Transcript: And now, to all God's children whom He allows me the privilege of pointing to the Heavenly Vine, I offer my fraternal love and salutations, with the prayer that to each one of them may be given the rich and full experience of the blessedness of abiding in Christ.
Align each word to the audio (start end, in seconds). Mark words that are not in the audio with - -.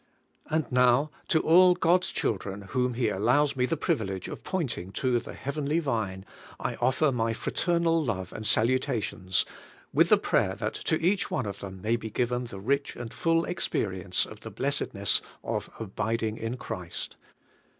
And 0.49 0.65
now, 0.71 1.11
to 1.27 1.41
all 1.41 1.75
God's 1.75 2.09
children 2.09 2.63
whom 2.69 2.95
He 2.95 3.09
allows 3.09 3.55
me 3.55 3.67
the 3.67 3.77
privilege 3.77 4.27
of 4.27 4.43
pointing 4.43 4.91
to 4.93 5.19
the 5.19 5.35
Heavenly 5.35 5.77
Vine, 5.77 6.25
I 6.59 6.73
offer 6.77 7.11
my 7.11 7.33
fraternal 7.33 8.03
love 8.03 8.33
and 8.33 8.47
salutations, 8.47 9.45
with 9.93 10.09
the 10.09 10.17
prayer 10.17 10.55
that 10.55 10.73
to 10.73 10.99
each 10.99 11.29
one 11.29 11.45
of 11.45 11.59
them 11.59 11.83
may 11.83 11.97
be 11.97 12.09
given 12.09 12.45
the 12.45 12.59
rich 12.59 12.95
and 12.95 13.13
full 13.13 13.45
experience 13.45 14.25
of 14.25 14.39
the 14.39 14.49
blessedness 14.49 15.21
of 15.43 15.69
abiding 15.79 16.35
in 16.37 16.57
Christ. 16.57 17.15